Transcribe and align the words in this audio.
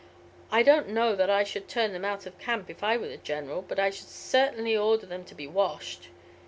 I 0.51 0.63
don't 0.63 0.87
know 0.87 1.15
that 1.15 1.29
I 1.29 1.43
should 1.43 1.67
turn 1.67 1.93
them 1.93 2.03
out 2.03 2.25
of 2.25 2.35
the 2.35 2.43
camp 2.43 2.71
if 2.71 2.83
I 2.83 2.97
were 2.97 3.07
the 3.07 3.17
General, 3.17 3.61
but 3.61 3.77
I 3.77 3.91
should 3.91 4.07
certainly 4.07 4.75
order 4.75 5.05
them 5.05 5.23
to 5.25 5.35
be 5.35 5.45
washed. 5.45 6.07